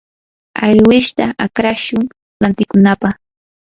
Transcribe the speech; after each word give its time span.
alwishta 0.63 1.25
akrashun 1.45 2.03
rantikunapaq. 2.41 3.13